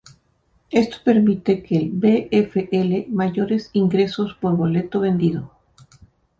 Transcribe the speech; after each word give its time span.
Esto 0.71 0.97
permite 1.05 1.61
que 1.61 1.77
el 1.77 1.91
VfL 1.91 3.05
mayores 3.09 3.69
ingresos 3.73 4.33
por 4.41 4.57
boleto 4.57 4.99
vendido. 4.99 5.51